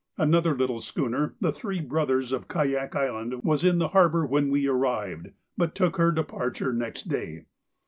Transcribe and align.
Another 0.17 0.55
little 0.55 0.81
schooner, 0.81 1.35
the 1.41 1.51
'Three 1.51 1.79
Brothers,' 1.79 2.31
of 2.31 2.47
Kayak 2.47 2.95
Island, 2.95 3.43
was 3.43 3.63
in 3.63 3.77
the 3.77 3.89
harbour 3.89 4.25
when 4.25 4.49
we 4.49 4.67
arrived, 4.67 5.29
but 5.59 5.75
took 5.75 5.97
her 5.97 6.11
departure 6.11 6.73
next 6.73 7.03
day. 7.03 7.45